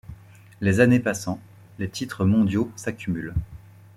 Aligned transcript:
Les 0.61 0.79
années 0.79 0.99
passant, 0.99 1.39
les 1.77 1.87
titres 1.87 2.25
mondiaux 2.25 2.71
s'accumulent. 2.75 3.35